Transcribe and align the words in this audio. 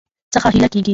څخه 0.33 0.47
هيله 0.53 0.67
کيږي 0.73 0.89